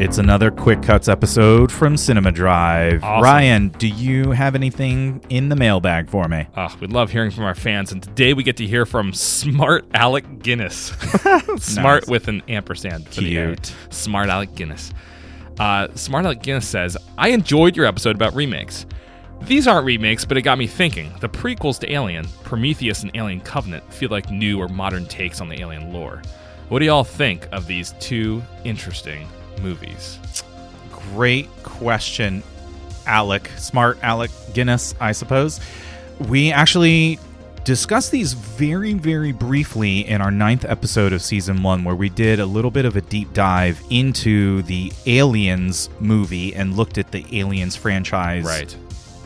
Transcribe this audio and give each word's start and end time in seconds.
It's 0.00 0.18
another 0.18 0.52
Quick 0.52 0.80
Cuts 0.82 1.08
episode 1.08 1.72
from 1.72 1.96
Cinema 1.96 2.30
Drive. 2.30 3.02
Awesome. 3.02 3.22
Ryan, 3.24 3.68
do 3.78 3.88
you 3.88 4.30
have 4.30 4.54
anything 4.54 5.20
in 5.28 5.48
the 5.48 5.56
mailbag 5.56 6.08
for 6.08 6.28
me? 6.28 6.46
Uh, 6.54 6.68
we 6.80 6.86
love 6.86 7.10
hearing 7.10 7.32
from 7.32 7.42
our 7.42 7.54
fans, 7.56 7.90
and 7.90 8.00
today 8.00 8.32
we 8.32 8.44
get 8.44 8.56
to 8.58 8.66
hear 8.66 8.86
from 8.86 9.12
Smart 9.12 9.84
Alec 9.94 10.40
Guinness. 10.40 10.92
Smart 11.58 12.04
Nice. 12.04 12.06
with 12.08 12.28
an 12.28 12.42
ampersand. 12.46 13.10
Cute. 13.10 13.74
Smart 13.90 14.28
Alec 14.28 14.54
Guinness. 14.54 14.92
Uh, 15.58 15.88
Smart 15.96 16.24
Alec 16.26 16.42
Guinness 16.42 16.68
says, 16.68 16.96
I 17.16 17.30
enjoyed 17.30 17.76
your 17.76 17.86
episode 17.86 18.14
about 18.14 18.36
remakes. 18.36 18.86
These 19.42 19.66
aren't 19.66 19.84
remakes, 19.84 20.24
but 20.24 20.36
it 20.36 20.42
got 20.42 20.58
me 20.58 20.68
thinking. 20.68 21.12
The 21.18 21.28
prequels 21.28 21.80
to 21.80 21.92
Alien, 21.92 22.24
Prometheus 22.44 23.02
and 23.02 23.10
Alien 23.16 23.40
Covenant, 23.40 23.92
feel 23.92 24.10
like 24.10 24.30
new 24.30 24.60
or 24.60 24.68
modern 24.68 25.06
takes 25.06 25.40
on 25.40 25.48
the 25.48 25.60
alien 25.60 25.92
lore. 25.92 26.22
What 26.68 26.78
do 26.78 26.84
y'all 26.84 27.02
think 27.04 27.48
of 27.50 27.66
these 27.66 27.94
two 27.98 28.42
interesting 28.64 29.26
movies? 29.60 30.18
Great 31.14 31.48
question, 31.62 32.42
Alec. 33.06 33.50
Smart 33.56 33.98
Alec 34.02 34.30
Guinness, 34.54 34.94
I 35.00 35.12
suppose. 35.12 35.60
We 36.28 36.50
actually 36.52 37.18
discussed 37.64 38.10
these 38.10 38.32
very, 38.32 38.94
very 38.94 39.30
briefly 39.32 40.06
in 40.08 40.20
our 40.20 40.30
ninth 40.30 40.64
episode 40.64 41.12
of 41.12 41.20
season 41.22 41.62
one, 41.62 41.84
where 41.84 41.94
we 41.94 42.08
did 42.08 42.40
a 42.40 42.46
little 42.46 42.70
bit 42.70 42.84
of 42.84 42.96
a 42.96 43.00
deep 43.02 43.32
dive 43.34 43.80
into 43.90 44.62
the 44.62 44.92
Aliens 45.06 45.90
movie 46.00 46.54
and 46.54 46.76
looked 46.76 46.96
at 46.98 47.12
the 47.12 47.24
Aliens 47.38 47.76
franchise 47.76 48.44
Right. 48.44 48.74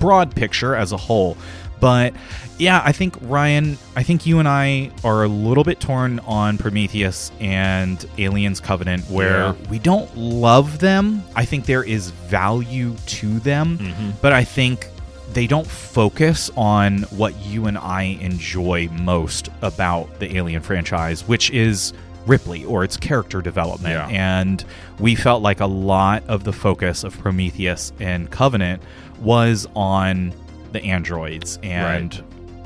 broad 0.01 0.35
picture 0.35 0.75
as 0.75 0.91
a 0.93 0.97
whole. 0.97 1.37
But 1.83 2.15
yeah, 2.59 2.81
I 2.85 2.93
think 2.93 3.17
Ryan, 3.23 3.77
I 3.97 4.05
think 4.05 4.25
you 4.25 4.39
and 4.39 4.47
I 4.47 4.93
are 5.03 5.25
a 5.25 5.29
little 5.29 5.65
bit 5.65 5.81
torn 5.81 6.21
on 6.21 6.57
Prometheus 6.59 7.33
and 7.41 8.03
Aliens 8.19 8.61
Covenant, 8.61 9.03
where 9.11 9.39
Yeah. 9.49 9.55
we 9.69 9.81
don't 9.81 10.17
love 10.17 10.79
them. 10.79 11.25
I 11.35 11.45
think 11.45 11.67
there 11.67 11.83
is 11.83 12.11
value 12.11 12.95
to 13.07 13.41
them, 13.41 13.79
Mm-hmm. 13.79 14.11
but 14.23 14.33
I 14.33 14.45
think 14.45 14.87
they 15.33 15.49
don't 15.49 15.67
focus 15.67 16.51
on 16.57 16.99
what 17.11 17.35
you 17.45 17.67
and 17.67 17.77
I 17.77 18.17
enjoy 18.21 18.89
most 18.93 19.49
about 19.61 20.21
the 20.21 20.37
Alien 20.37 20.63
franchise, 20.63 21.27
which 21.27 21.51
is 21.51 21.93
Ripley 22.27 22.65
or 22.65 22.85
its 22.85 22.97
character 22.97 23.43
development. 23.43 23.95
Yeah. 23.95 24.07
And 24.09 24.65
we 25.01 25.17
felt 25.17 25.43
like 25.43 25.59
a 25.59 25.67
lot 25.67 26.23
of 26.29 26.45
the 26.45 26.53
focus 26.53 27.03
of 27.03 27.19
Prometheus 27.19 27.93
and 27.99 28.31
Covenant 28.31 28.83
was 29.21 29.67
on 29.75 30.33
the 30.73 30.83
androids 30.85 31.59
and 31.63 32.23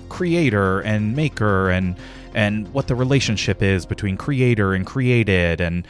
creator 0.08 0.80
and 0.80 1.14
maker 1.16 1.68
and 1.70 1.96
and 2.34 2.72
what 2.74 2.86
the 2.86 2.94
relationship 2.94 3.62
is 3.62 3.86
between 3.86 4.16
creator 4.16 4.74
and 4.74 4.86
created 4.86 5.60
and 5.60 5.86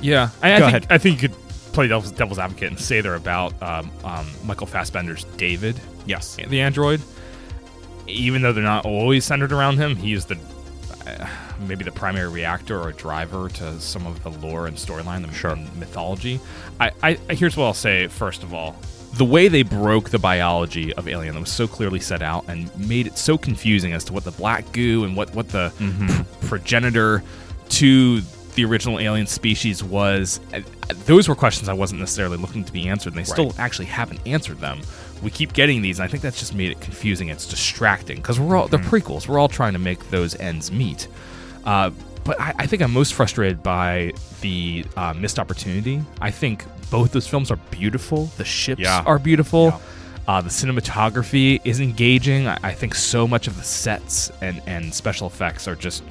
Yeah, 0.00 0.30
I, 0.42 0.54
I 0.54 0.58
think 0.58 0.68
ahead. 0.68 0.86
I 0.90 0.98
think 0.98 1.22
you 1.22 1.28
could 1.28 1.38
play 1.72 1.88
devil's, 1.88 2.12
devil's 2.12 2.38
advocate 2.38 2.70
and 2.70 2.78
say 2.80 3.00
they're 3.00 3.14
about 3.14 3.60
um, 3.62 3.90
um, 4.04 4.26
Michael 4.44 4.66
Fassbender's 4.66 5.24
David, 5.36 5.78
yes 6.06 6.36
the 6.36 6.60
android. 6.60 7.00
Even 8.06 8.42
though 8.42 8.52
they're 8.52 8.62
not 8.62 8.84
always 8.84 9.24
centered 9.24 9.52
around 9.52 9.78
him, 9.78 9.96
he 9.96 10.12
is 10.12 10.26
the 10.26 10.36
uh, 11.06 11.26
maybe 11.66 11.84
the 11.84 11.92
primary 11.92 12.28
reactor 12.28 12.80
or 12.80 12.92
driver 12.92 13.48
to 13.48 13.80
some 13.80 14.06
of 14.06 14.22
the 14.22 14.30
lore 14.30 14.66
and 14.66 14.76
storyline, 14.76 15.26
the 15.26 15.32
Sure. 15.32 15.56
mythology. 15.78 16.38
I, 16.80 16.90
I 17.02 17.34
here's 17.34 17.56
what 17.56 17.64
I'll 17.66 17.74
say. 17.74 18.06
First 18.08 18.42
of 18.42 18.52
all, 18.52 18.76
the 19.16 19.24
way 19.24 19.48
they 19.48 19.62
broke 19.62 20.10
the 20.10 20.18
biology 20.18 20.92
of 20.94 21.08
Alien 21.08 21.34
that 21.34 21.40
was 21.40 21.50
so 21.50 21.66
clearly 21.66 22.00
set 22.00 22.22
out 22.22 22.44
and 22.48 22.74
made 22.78 23.06
it 23.06 23.16
so 23.18 23.36
confusing 23.38 23.92
as 23.92 24.04
to 24.04 24.12
what 24.12 24.24
the 24.24 24.30
black 24.32 24.70
goo 24.72 25.04
and 25.04 25.16
what 25.16 25.34
what 25.34 25.48
the 25.48 25.72
pr- 26.40 26.46
progenitor 26.48 27.22
to 27.70 28.20
the 28.54 28.64
original 28.64 29.00
alien 29.00 29.26
species 29.26 29.82
was. 29.82 30.38
uh, 30.52 30.60
Those 31.06 31.28
were 31.28 31.34
questions 31.34 31.68
I 31.68 31.72
wasn't 31.72 32.00
necessarily 32.00 32.36
looking 32.36 32.62
to 32.64 32.72
be 32.72 32.88
answered, 32.88 33.14
and 33.14 33.18
they 33.20 33.24
still 33.24 33.52
actually 33.58 33.86
haven't 33.86 34.20
answered 34.26 34.58
them. 34.60 34.80
We 35.22 35.30
keep 35.30 35.52
getting 35.54 35.82
these, 35.82 35.98
and 35.98 36.04
I 36.04 36.08
think 36.08 36.22
that's 36.22 36.38
just 36.38 36.54
made 36.54 36.70
it 36.70 36.80
confusing. 36.80 37.28
It's 37.30 37.46
distracting 37.48 38.16
because 38.16 38.38
we're 38.38 38.56
all 38.56 38.68
they're 38.68 38.78
prequels. 38.78 39.26
We're 39.26 39.38
all 39.40 39.48
trying 39.48 39.72
to 39.72 39.78
make 39.78 40.10
those 40.10 40.36
ends 40.36 40.70
meet. 40.70 41.08
Uh, 41.64 41.90
but 42.24 42.40
I, 42.40 42.54
I 42.60 42.66
think 42.66 42.80
I'm 42.82 42.92
most 42.92 43.14
frustrated 43.14 43.62
by 43.62 44.12
the 44.40 44.84
uh, 44.96 45.14
missed 45.14 45.38
opportunity. 45.38 46.00
I 46.20 46.30
think 46.30 46.64
both 46.90 47.12
those 47.12 47.26
films 47.26 47.50
are 47.50 47.56
beautiful. 47.70 48.26
The 48.36 48.44
ships 48.44 48.80
Yeah. 48.82 49.02
are 49.06 49.18
beautiful. 49.18 49.66
Yeah. 49.66 49.78
Uh, 50.26 50.40
the 50.40 50.48
cinematography 50.48 51.60
is 51.64 51.80
engaging. 51.80 52.46
I, 52.48 52.58
I 52.62 52.72
think 52.72 52.94
so 52.94 53.28
much 53.28 53.46
of 53.46 53.56
the 53.56 53.62
sets 53.62 54.30
and, 54.40 54.62
and 54.66 54.92
special 54.94 55.26
effects 55.26 55.68
are 55.68 55.74
just 55.74 56.02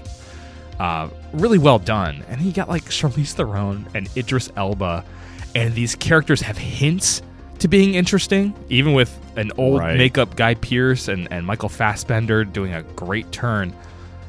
uh, 0.80 1.10
really 1.34 1.58
well 1.58 1.80
done. 1.80 2.24
And 2.30 2.40
he 2.40 2.52
got 2.52 2.70
like 2.70 2.84
Charlize 2.86 3.34
Theron 3.34 3.88
and 3.96 4.10
Idris 4.16 4.52
Elba, 4.56 5.04
and 5.56 5.74
these 5.74 5.96
characters 5.96 6.42
have 6.42 6.58
hints 6.58 7.22
to 7.60 7.68
being 7.68 7.94
interesting, 7.96 8.54
even 8.70 8.94
with 8.94 9.18
an 9.38 9.52
old 9.58 9.80
Right. 9.80 9.98
makeup 9.98 10.36
Guy 10.36 10.56
Pearce 10.56 11.08
and, 11.08 11.28
and 11.32 11.46
Michael 11.46 11.70
Fassbender 11.70 12.44
doing 12.44 12.74
a 12.74 12.84
great 12.84 13.32
turn. 13.32 13.74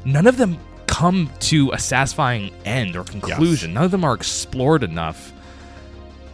None 0.05 0.27
of 0.27 0.37
them 0.37 0.59
come 0.87 1.31
to 1.41 1.73
a 1.73 1.79
satisfying 1.79 2.51
end 2.65 2.95
or 2.97 3.05
conclusion. 3.05 3.75
None 3.75 3.85
of 3.85 3.91
them 3.91 4.05
are 4.05 4.15
explored 4.15 4.83
enough. 4.85 5.33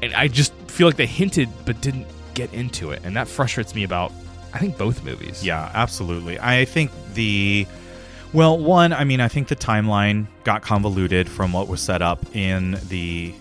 And 0.02 0.14
I 0.14 0.28
just 0.28 0.52
feel 0.68 0.86
like 0.86 0.96
they 0.96 1.06
hinted 1.06 1.48
but 1.64 1.80
didn't 1.80 2.06
get 2.34 2.52
into 2.52 2.90
it. 2.90 3.02
And 3.04 3.16
that 3.16 3.28
frustrates 3.28 3.74
me 3.74 3.84
about, 3.84 4.12
I 4.54 4.58
think, 4.58 4.78
both 4.78 5.04
movies. 5.04 5.44
Yeah, 5.44 5.70
absolutely. 5.74 6.38
I 6.40 6.64
think 6.64 6.90
the 7.14 7.66
well, 8.32 8.56
one, 8.58 8.92
I 8.92 9.02
mean, 9.04 9.20
I 9.20 9.26
think 9.28 9.48
the 9.48 9.56
timeline 9.56 10.26
got 10.44 10.62
convoluted 10.62 11.28
from 11.28 11.52
what 11.52 11.66
was 11.66 11.80
set 11.80 12.00
up 12.00 12.24
in 12.34 12.78
the 12.88 13.34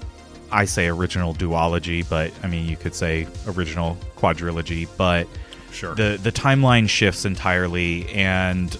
I 0.51 0.65
say 0.65 0.87
original 0.87 1.35
duology, 1.35 2.07
but 2.09 2.31
I 2.41 2.47
mean, 2.47 2.67
you 2.67 2.75
could 2.75 2.95
say 2.95 3.27
original 3.47 3.97
quadrilogy, 4.17 4.87
but 4.97 5.27
Sure. 5.71 5.93
the 5.93 6.19
the 6.21 6.31
timeline 6.31 6.89
shifts 6.89 7.25
entirely 7.25 8.09
and 8.09 8.75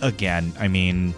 again, 0.00 0.52
I 0.58 0.68
mean, 0.68 1.14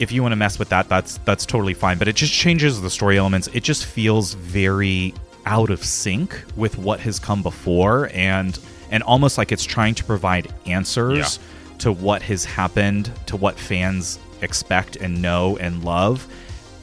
if 0.00 0.10
you 0.10 0.22
want 0.22 0.32
to 0.32 0.36
mess 0.36 0.58
with 0.58 0.70
that, 0.70 0.88
that's 0.88 1.18
that's 1.18 1.46
totally 1.46 1.74
fine. 1.74 1.98
But 1.98 2.08
it 2.08 2.16
just 2.16 2.32
changes 2.32 2.80
the 2.80 2.90
story 2.90 3.18
elements. 3.18 3.48
It 3.52 3.62
just 3.62 3.84
feels 3.84 4.34
very 4.34 5.14
out 5.46 5.70
of 5.70 5.84
sync 5.84 6.42
with 6.56 6.76
what 6.78 6.98
has 7.00 7.18
come 7.18 7.42
before, 7.42 8.10
and 8.12 8.58
and 8.90 9.02
almost 9.04 9.38
like 9.38 9.52
it's 9.52 9.64
trying 9.64 9.94
to 9.96 10.04
provide 10.04 10.52
answers 10.66 11.38
to 11.78 11.92
what 11.92 12.22
has 12.22 12.44
happened, 12.44 13.12
to 13.26 13.36
what 13.36 13.58
fans 13.58 14.18
expect 14.42 14.96
and 14.96 15.22
know 15.22 15.56
and 15.58 15.84
love, 15.84 16.26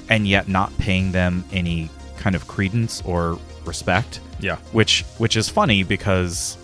and 0.09 0.27
yet 0.27 0.47
not 0.47 0.75
paying 0.77 1.11
them 1.11 1.43
any 1.51 1.89
kind 2.17 2.35
of 2.35 2.47
credence 2.47 3.01
or 3.03 3.39
respect. 3.65 4.19
yeah. 4.39 4.57
Which 4.71 5.03
which 5.17 5.35
is 5.35 5.49
funny 5.49 5.83
because 5.83 6.55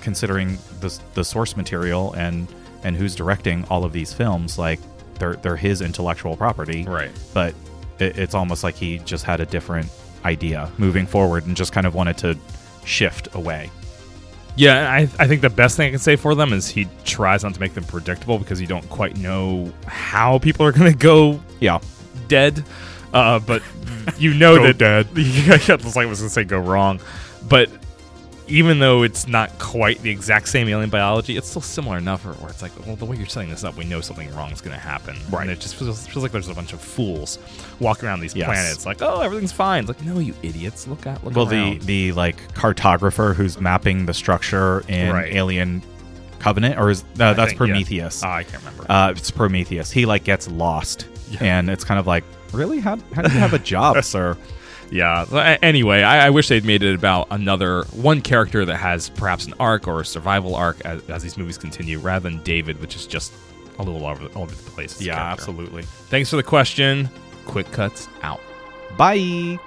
considering 0.00 0.58
the 0.80 0.98
the 1.14 1.24
source 1.24 1.56
material 1.56 2.14
and 2.14 2.48
and 2.82 2.96
who's 2.96 3.14
directing 3.14 3.64
all 3.68 3.84
of 3.84 3.92
these 3.92 4.14
films, 4.14 4.58
like 4.58 4.80
they're 5.20 5.34
they're 5.34 5.56
his 5.56 5.80
intellectual 5.80 6.36
property, 6.36 6.84
Right. 6.84 7.10
But 7.32 7.54
it, 8.00 8.18
it's 8.18 8.34
almost 8.34 8.64
like 8.64 8.74
he 8.74 8.98
just 8.98 9.24
had 9.24 9.40
a 9.40 9.46
different 9.46 9.88
idea 10.24 10.70
moving 10.78 11.06
forward 11.06 11.46
and 11.46 11.56
just 11.56 11.72
kind 11.72 11.86
of 11.86 11.94
wanted 11.94 12.18
to 12.18 12.36
shift 12.84 13.32
away. 13.34 13.70
Yeah, 14.56 14.90
I, 14.90 15.02
I 15.18 15.26
think 15.28 15.40
the 15.42 15.48
best 15.48 15.76
thing 15.76 15.86
I 15.86 15.90
can 15.90 16.00
say 16.00 16.16
for 16.16 16.34
them 16.34 16.52
is 16.52 16.68
he 16.68 16.88
tries 17.04 17.44
not 17.44 17.54
to 17.54 17.60
make 17.60 17.72
them 17.74 17.84
predictable 17.84 18.38
because 18.38 18.60
you 18.60 18.66
don't 18.66 18.86
quite 18.90 19.16
know 19.16 19.72
how 19.86 20.38
people 20.38 20.66
are 20.66 20.72
going 20.78 20.90
to 20.92 20.98
go 20.98 21.40
Yeah, 21.60 21.78
dead. 22.28 22.64
Uh, 23.14 23.38
but 23.38 23.62
you 24.18 24.34
know 24.34 24.62
that 24.66 24.78
dead. 24.78 25.06
Yeah, 25.16 25.54
it's 25.54 25.68
like 25.96 26.06
I 26.06 26.06
was 26.06 26.18
going 26.18 26.28
to 26.28 26.34
say 26.34 26.44
go 26.44 26.58
wrong, 26.58 27.00
but 27.48 27.70
even 28.50 28.78
though 28.80 29.02
it's 29.02 29.26
not 29.28 29.56
quite 29.58 30.00
the 30.02 30.10
exact 30.10 30.48
same 30.48 30.68
alien 30.68 30.90
biology, 30.90 31.36
it's 31.36 31.48
still 31.48 31.62
similar 31.62 31.96
enough 31.98 32.24
where 32.24 32.34
where 32.34 32.50
it's 32.50 32.62
like, 32.62 32.72
well, 32.86 32.96
the 32.96 33.04
way 33.04 33.16
you're 33.16 33.26
setting 33.26 33.50
this 33.50 33.64
up, 33.64 33.76
we 33.76 33.84
know 33.84 34.00
something 34.00 34.32
wrong 34.34 34.50
is 34.50 34.60
going 34.60 34.74
to 34.74 34.80
happen. 34.80 35.16
Right. 35.30 35.42
And 35.42 35.50
it 35.50 35.60
just 35.60 35.76
feels, 35.76 36.06
feels 36.06 36.22
like 36.22 36.32
there's 36.32 36.48
a 36.48 36.54
bunch 36.54 36.72
of 36.72 36.80
fools 36.80 37.38
walking 37.78 38.06
around 38.08 38.20
these 38.20 38.34
Yes. 38.34 38.46
planets, 38.46 38.86
like, 38.86 39.00
oh, 39.02 39.20
everything's 39.20 39.52
fine. 39.52 39.80
It's 39.80 39.88
like, 39.88 40.02
no, 40.04 40.18
you 40.18 40.34
idiots, 40.42 40.86
look 40.88 41.06
at 41.06 41.22
look 41.24 41.34
well, 41.36 41.46
the 41.46 41.56
around. 41.56 41.82
the 41.82 42.12
like 42.12 42.36
cartographer 42.54 43.34
who's 43.34 43.60
mapping 43.60 44.06
the 44.06 44.14
structure 44.14 44.82
in 44.88 45.12
Right. 45.12 45.32
Alien 45.32 45.82
Covenant, 46.40 46.78
or 46.78 46.88
is 46.90 47.02
uh, 47.02 47.34
that's 47.34 47.36
think, 47.36 47.50
yeah. 47.52 47.56
Prometheus? 47.56 48.22
Ah, 48.24 48.36
I 48.36 48.44
can't 48.44 48.62
remember. 48.64 48.86
Uh, 48.90 49.12
it's 49.14 49.30
Prometheus. 49.30 49.90
He 49.90 50.06
like 50.06 50.24
gets 50.24 50.48
lost, 50.50 51.06
Yeah. 51.30 51.38
and 51.42 51.68
it's 51.68 51.84
kind 51.84 52.00
of 52.00 52.06
like, 52.06 52.24
really, 52.52 52.80
how 52.80 52.96
how 53.14 53.20
do 53.22 53.30
you 53.32 53.38
have 53.38 53.52
a 53.52 53.58
job, 53.58 54.02
sir? 54.04 54.36
Yeah. 54.90 55.58
Anyway, 55.62 56.02
I, 56.02 56.26
I 56.26 56.30
wish 56.30 56.48
they'd 56.48 56.64
made 56.64 56.82
it 56.82 56.94
about 56.94 57.28
another 57.30 57.84
one 57.92 58.20
character 58.20 58.64
that 58.64 58.76
has 58.76 59.08
perhaps 59.10 59.46
an 59.46 59.54
arc 59.60 59.86
or 59.86 60.00
a 60.00 60.04
survival 60.04 60.54
arc 60.54 60.80
as, 60.84 61.08
as 61.08 61.22
these 61.22 61.38
movies 61.38 61.58
continue, 61.58 61.98
rather 61.98 62.28
than 62.28 62.42
David, 62.42 62.80
which 62.80 62.96
is 62.96 63.06
just 63.06 63.32
a 63.78 63.82
little 63.82 64.04
all 64.04 64.10
over, 64.12 64.26
all 64.34 64.42
over 64.42 64.54
the 64.54 64.70
place. 64.70 65.00
Yeah, 65.00 65.18
absolutely. 65.18 65.82
Thanks 65.82 66.30
for 66.30 66.36
the 66.36 66.42
question. 66.42 67.08
Quick 67.46 67.70
cuts 67.72 68.08
out. 68.22 68.40
Bye. 68.96 69.58